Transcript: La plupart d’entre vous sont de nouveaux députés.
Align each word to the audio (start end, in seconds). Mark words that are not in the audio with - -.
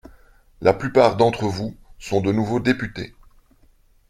La 0.61 0.73
plupart 0.73 1.15
d’entre 1.15 1.45
vous 1.45 1.77
sont 1.99 2.21
de 2.21 2.31
nouveaux 2.31 2.59
députés. 2.59 3.13